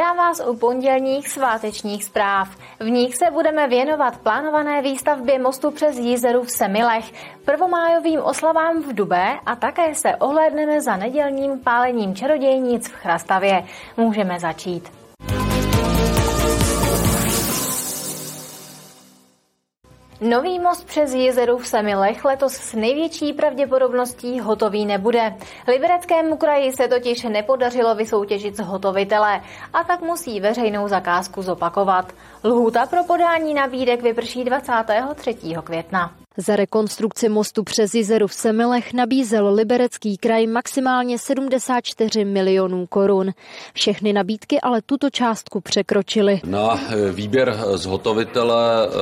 [0.00, 2.56] Vítám vás u pondělních svátečních zpráv.
[2.80, 7.12] V nich se budeme věnovat plánované výstavbě mostu přes Jízeru v Semilech,
[7.44, 13.64] prvomájovým oslavám v Dubé a také se ohlédneme za nedělním pálením čarodějnic v Chrastavě.
[13.96, 14.99] Můžeme začít.
[20.22, 25.34] Nový most přes jezeru v Semilech letos s největší pravděpodobností hotový nebude.
[25.68, 29.40] Libereckému kraji se totiž nepodařilo vysoutěžit zhotovitele
[29.72, 32.12] a tak musí veřejnou zakázku zopakovat.
[32.44, 35.34] Lhůta pro podání nabídek vyprší 23.
[35.64, 36.12] května.
[36.36, 43.30] Za rekonstrukci mostu přes Jizeru v Semilech nabízel liberecký kraj maximálně 74 milionů korun.
[43.74, 46.40] Všechny nabídky ale tuto částku překročily.
[46.44, 48.92] Na eh, výběr zhotovitele eh,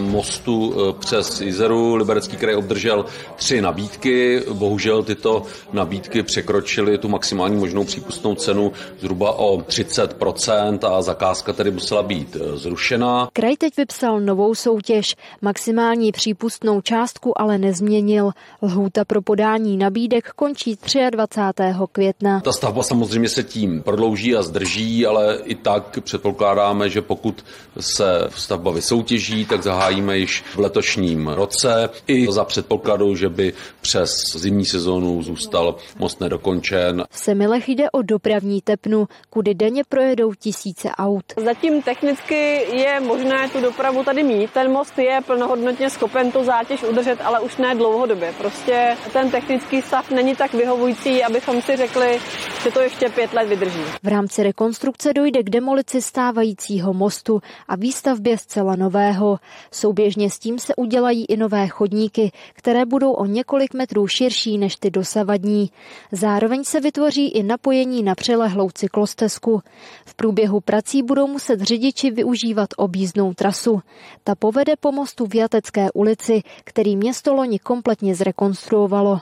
[0.00, 3.04] mostu eh, přes Jizeru liberecký kraj obdržel
[3.36, 4.42] tři nabídky.
[4.52, 5.42] Bohužel tyto
[5.72, 12.36] nabídky překročily tu maximální možnou přípustnou cenu zhruba o 30% a zakázka tedy musela být
[12.54, 13.28] zrušena.
[13.32, 15.16] Kraj teď vypsal novou soutěž.
[15.42, 18.30] Maximální přípustnou Danou částku ale nezměnil.
[18.62, 20.78] Lhůta pro podání nabídek končí
[21.10, 21.62] 23.
[21.92, 22.40] května.
[22.40, 27.44] Ta stavba samozřejmě se tím prodlouží a zdrží, ale i tak předpokládáme, že pokud
[27.80, 34.10] se stavba vysoutěží, tak zahájíme již v letošním roce i za předpokladu, že by přes
[34.36, 37.04] zimní sezónu zůstal most nedokončen.
[37.10, 41.24] V Semilech jde o dopravní tepnu, kudy denně projedou tisíce aut.
[41.44, 42.34] Zatím technicky
[42.76, 44.50] je možné tu dopravu tady mít.
[44.50, 48.34] Ten most je plnohodnotně schopen tu zátěž udržet, ale už ne dlouhodobě.
[48.38, 52.18] Prostě ten technický stav není tak vyhovující, abychom si řekli,
[52.62, 53.80] že to ještě pět let vydrží.
[54.02, 59.38] V rámci rekonstrukce dojde k demolici stávajícího mostu a výstavbě zcela nového.
[59.70, 64.76] Souběžně s tím se udělají i nové chodníky, které budou o několik metrů širší než
[64.76, 65.70] ty dosavadní.
[66.12, 69.62] Zároveň se vytvoří i napojení na přilehlou cyklostezku.
[70.06, 73.80] V průběhu prací budou muset řidiči využívat objízdnou trasu.
[74.24, 79.20] Ta povede po mostu v Jatecké ulici, který město loni kompletně zrekonstruovalo.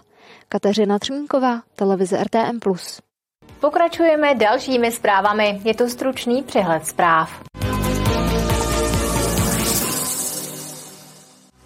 [0.49, 2.59] Kateřina Třmínková, televize RTM+.
[3.61, 5.61] Pokračujeme dalšími zprávami.
[5.65, 7.45] Je to stručný přehled zpráv.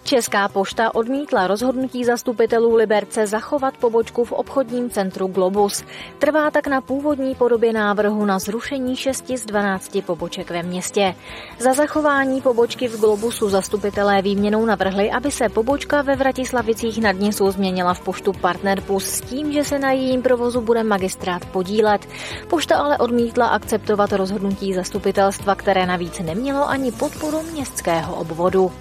[0.09, 5.83] Česká pošta odmítla rozhodnutí zastupitelů Liberce zachovat pobočku v obchodním centru Globus.
[6.19, 11.15] Trvá tak na původní podobě návrhu na zrušení 6 z 12 poboček ve městě.
[11.59, 17.51] Za zachování pobočky v Globusu zastupitelé výměnou navrhli, aby se pobočka ve Vratislavicích nad Nisou
[17.51, 22.07] změnila v poštu Partner Plus s tím, že se na jejím provozu bude magistrát podílet.
[22.47, 28.71] Pošta ale odmítla akceptovat rozhodnutí zastupitelstva, které navíc nemělo ani podporu městského obvodu.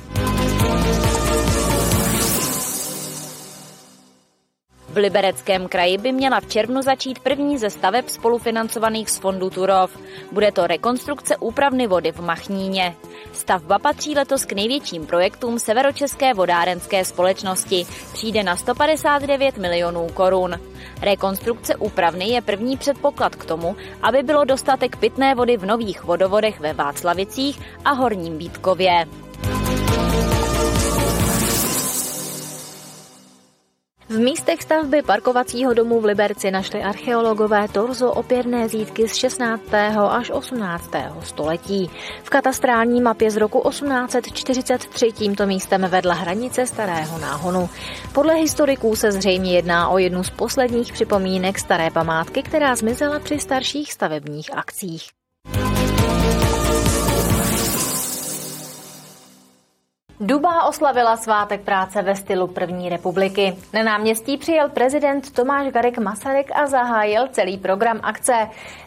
[4.99, 9.99] V Libereckém kraji by měla v červnu začít první ze staveb spolufinancovaných z fondu Turov.
[10.33, 12.97] Bude to rekonstrukce úpravny vody v Machníně.
[13.33, 17.87] Stavba patří letos k největším projektům Severočeské vodárenské společnosti.
[18.13, 20.61] Přijde na 159 milionů korun.
[21.03, 26.61] Rekonstrukce úpravny je první předpoklad k tomu, aby bylo dostatek pitné vody v nových vodovodech
[26.61, 29.07] ve Václavicích a Horním Bítkově.
[34.19, 39.63] V místech stavby parkovacího domu v Liberci našli archeologové torzo opěrné zítky z 16.
[40.11, 40.91] až 18.
[41.23, 41.91] století.
[42.23, 47.69] V katastrální mapě z roku 1843 tímto místem vedla hranice Starého náhonu.
[48.13, 53.39] Podle historiků se zřejmě jedná o jednu z posledních připomínek staré památky, která zmizela při
[53.39, 55.18] starších stavebních akcích.
[60.21, 63.57] Dubá oslavila svátek práce ve stylu první republiky.
[63.75, 68.33] Na náměstí přijel prezident Tomáš Garek Masaryk a zahájil celý program akce.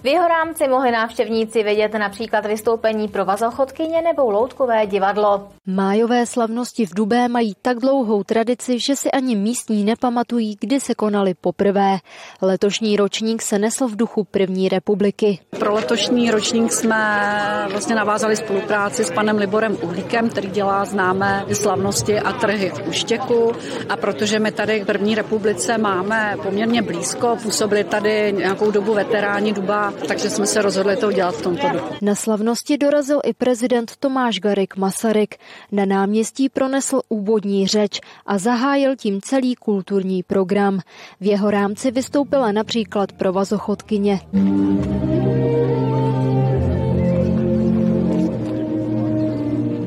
[0.03, 5.47] V jeho rámci mohli návštěvníci vidět například vystoupení pro vazochodkyně nebo loutkové divadlo.
[5.67, 10.95] Májové slavnosti v Dubé mají tak dlouhou tradici, že si ani místní nepamatují, kdy se
[10.95, 11.97] konaly poprvé.
[12.41, 15.39] Letošní ročník se nesl v duchu první republiky.
[15.59, 21.55] Pro letošní ročník jsme vlastně navázali spolupráci s panem Liborem Uhlíkem, který dělá znám máme
[21.55, 23.51] slavnosti a trhy v Uštěku
[23.89, 29.53] a protože my tady v první republice máme poměrně blízko, působili tady nějakou dobu veteráni
[29.53, 31.93] Duba, takže jsme se rozhodli to udělat v tomto duchu.
[32.01, 35.35] Na slavnosti dorazil i prezident Tomáš Garik Masaryk.
[35.71, 40.79] Na náměstí pronesl úvodní řeč a zahájil tím celý kulturní program.
[41.21, 44.19] V jeho rámci vystoupila například provazochodkyně.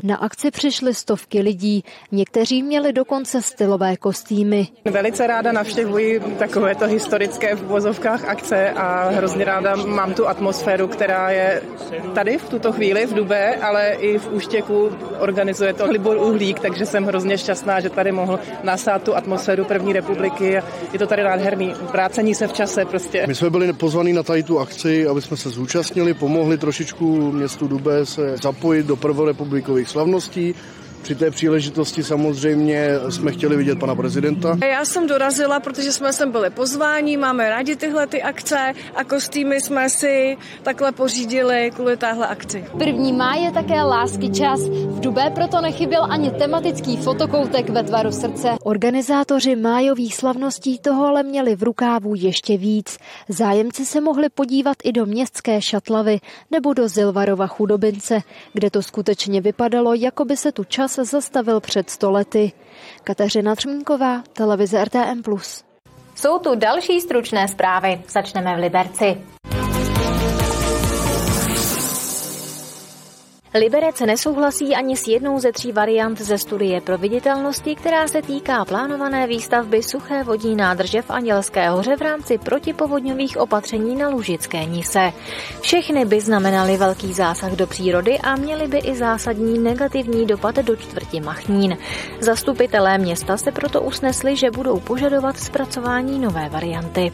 [0.07, 4.69] Na akci přišly stovky lidí, někteří měli dokonce stylové kostýmy.
[4.91, 11.31] Velice ráda navštěvuji takovéto historické v vozovkách akce a hrozně ráda mám tu atmosféru, která
[11.31, 11.63] je
[12.15, 14.91] tady v tuto chvíli v Dube, ale i v Úštěku
[15.21, 19.93] organizuje to Libor Uhlík, takže jsem hrozně šťastná, že tady mohl nasát tu atmosféru první
[19.93, 20.63] republiky.
[20.93, 21.75] Je to tady nádherný.
[21.93, 23.25] Vrácení se v čase prostě.
[23.27, 27.69] My jsme byli pozvaní na tady tu akci, aby jsme se zúčastnili, pomohli trošičku městu
[27.69, 30.55] Dube se zapojit do prvorepublikových slavností.
[31.05, 34.59] Při té příležitosti samozřejmě jsme chtěli vidět pana prezidenta.
[34.71, 39.61] Já jsem dorazila, protože jsme sem byli pozváni, máme rádi tyhle ty akce a kostýmy
[39.61, 42.65] jsme si takhle pořídili kvůli téhle akci.
[42.79, 44.61] První má je také lásky čas.
[44.69, 48.49] V Dubé proto nechyběl ani tematický fotokoutek ve tvaru srdce.
[48.63, 52.99] Organizátoři májových slavností toho ale měli v rukávu ještě víc.
[53.29, 56.19] Zájemci se mohli podívat i do městské šatlavy
[56.51, 58.21] nebo do Zilvarova chudobince,
[58.53, 62.53] kde to skutečně vypadalo, jako by se tu čas se zastavil před stolety.
[63.05, 65.23] Kateřina Třmínková, televize RTM+.
[66.15, 68.03] Jsou tu další stručné zprávy.
[68.09, 69.21] Začneme v Liberci.
[73.59, 79.27] Liberec nesouhlasí ani s jednou ze tří variant ze studie proveditelnosti, která se týká plánované
[79.27, 85.13] výstavby suché vodní nádrže v Andělské hoře v rámci protipovodňových opatření na Lužické nise.
[85.61, 90.77] Všechny by znamenaly velký zásah do přírody a měly by i zásadní negativní dopad do
[90.77, 91.79] čtvrti Machnín.
[92.21, 97.13] Zastupitelé města se proto usnesli, že budou požadovat zpracování nové varianty.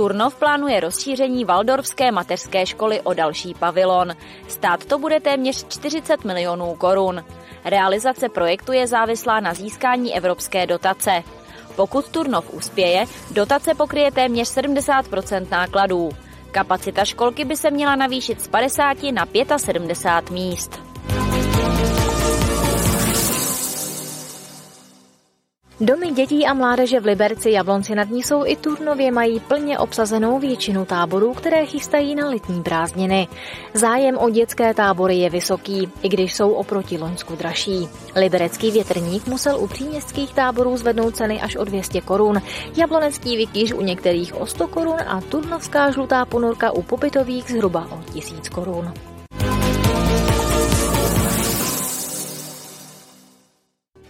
[0.00, 4.12] Turnov plánuje rozšíření Valdorfské mateřské školy o další pavilon.
[4.48, 7.24] Stát to bude téměř 40 milionů korun.
[7.64, 11.22] Realizace projektu je závislá na získání evropské dotace.
[11.76, 16.10] Pokud Turnov uspěje, dotace pokryje téměř 70% nákladů.
[16.50, 19.26] Kapacita školky by se měla navýšit z 50 na
[19.56, 20.89] 75 míst.
[25.82, 30.38] Domy dětí a mládeže v Liberci Jablonci nad ní jsou i Turnově mají plně obsazenou
[30.38, 33.28] většinu táborů, které chystají na letní prázdniny.
[33.74, 37.88] Zájem o dětské tábory je vysoký, i když jsou oproti Loňsku dražší.
[38.16, 42.42] Liberecký větrník musel u příměstských táborů zvednout ceny až o 200 korun,
[42.76, 48.12] jablonecký vykýž u některých o 100 korun a turnovská žlutá ponorka u pobytových zhruba o
[48.12, 48.92] 1000 korun.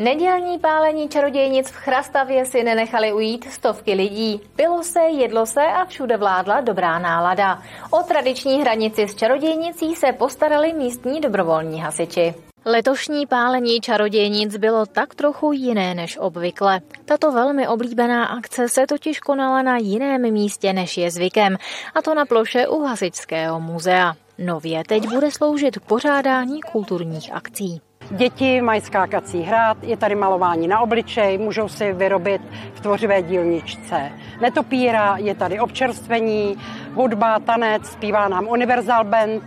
[0.00, 4.40] Nedělní pálení čarodějnic v Chrastavě si nenechali ujít stovky lidí.
[4.56, 7.62] Pilo se, jedlo se a všude vládla dobrá nálada.
[7.90, 12.34] O tradiční hranici s čarodějnicí se postarali místní dobrovolní hasiči.
[12.64, 16.80] Letošní pálení čarodějnic bylo tak trochu jiné než obvykle.
[17.04, 21.56] Tato velmi oblíbená akce se totiž konala na jiném místě než je zvykem,
[21.94, 24.12] a to na ploše u Hasičského muzea.
[24.38, 27.80] Nově teď bude sloužit k pořádání kulturních akcí.
[28.10, 32.42] Děti mají skákací hrad, je tady malování na obličej, můžou si vyrobit
[32.74, 34.10] v tvořivé dílničce.
[34.40, 36.56] Netopíra, je tady občerstvení,
[36.94, 39.42] hudba, tanec, zpívá nám Universal Band,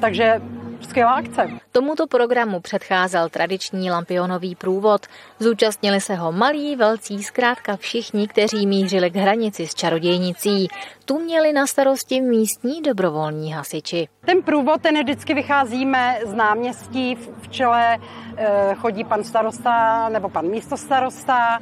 [0.00, 0.40] takže
[0.80, 1.48] skvělá akce.
[1.72, 5.06] Tomuto programu předcházel tradiční lampionový průvod.
[5.38, 10.68] Zúčastnili se ho malí, velcí, zkrátka všichni, kteří mířili k hranici s čarodějnicí.
[11.04, 14.08] Tu měli na starosti místní dobrovolní hasiči.
[14.24, 17.98] Ten průvod, ten vždycky vycházíme z náměstí, v čele
[18.36, 21.58] eh, chodí pan starosta nebo pan místostarosta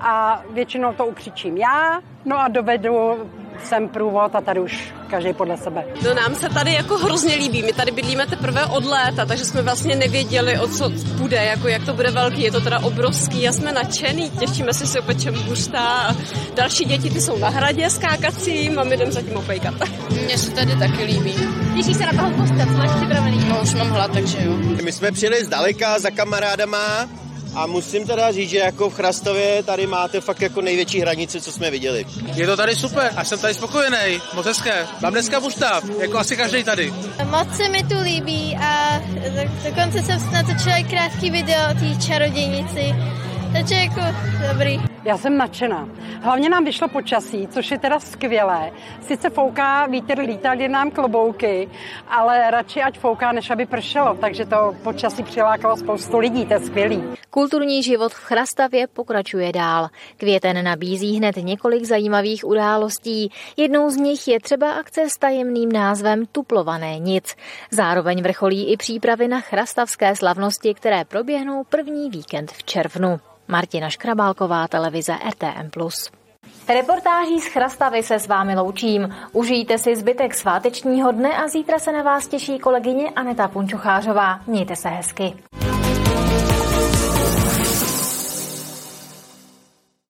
[0.00, 3.18] a většinou to ukřičím já, no a dovedu
[3.64, 5.84] jsem průvod a tady už každý podle sebe.
[6.04, 7.62] No nám se tady jako hrozně líbí.
[7.62, 10.88] My tady bydlíme teprve od léta, takže jsme vlastně nevěděli, o co
[11.18, 12.42] bude, jako jak to bude velký.
[12.42, 14.30] Je to teda obrovský a jsme nadšený.
[14.30, 16.16] Těšíme se, si opečem buřta a
[16.54, 19.74] další děti ty jsou na hradě skákacím a my jdeme zatím opejkat.
[20.24, 21.34] Mně se tady taky líbí.
[21.76, 23.48] Těší se na toho hosta, co máš připravený?
[23.48, 24.52] No už mám hlad, takže jo.
[24.84, 27.08] My jsme přijeli zdaleka za kamarádama,
[27.54, 31.52] a musím teda říct, že jako v Chrastově tady máte fakt jako největší hranice, co
[31.52, 32.06] jsme viděli.
[32.34, 34.86] Je to tady super a jsem tady spokojený, moc hezké.
[35.02, 36.94] Mám dneska bušta, jako asi každý tady.
[37.24, 39.02] Moc se mi tu líbí a
[39.64, 42.94] dokonce jsem natočila krátký video o té čarodějnici.
[43.52, 44.00] Takže jako
[44.48, 44.87] dobrý.
[45.04, 45.88] Já jsem nadšená.
[46.20, 48.70] Hlavně nám vyšlo počasí, což je teda skvělé.
[49.00, 51.68] Sice fouká vítr, lítaly nám klobouky,
[52.08, 54.14] ale radši ať fouká, než aby pršelo.
[54.14, 57.04] Takže to počasí přilákalo spoustu lidí, to je skvělý.
[57.30, 59.88] Kulturní život v Chrastavě pokračuje dál.
[60.16, 63.32] Květen nabízí hned několik zajímavých událostí.
[63.56, 67.36] Jednou z nich je třeba akce s tajemným názvem Tuplované nic.
[67.70, 73.20] Zároveň vrcholí i přípravy na chrastavské slavnosti, které proběhnou první víkend v červnu.
[73.48, 75.70] Martina Škrabálková, televize RTM+.
[76.68, 79.14] Reportáží z Chrastavy se s vámi loučím.
[79.32, 84.40] Užijte si zbytek svátečního dne a zítra se na vás těší kolegyně Aneta Punčuchářová.
[84.46, 85.34] Mějte se hezky.